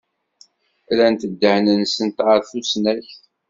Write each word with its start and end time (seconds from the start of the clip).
Rrant 0.91 1.27
ddehn-nsent 1.31 2.17
ɣer 2.25 2.39
tusnakt. 2.49 3.17